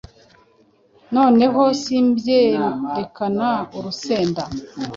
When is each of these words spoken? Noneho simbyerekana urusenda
Noneho 1.15 1.61
simbyerekana 1.81 3.49
urusenda 3.77 4.43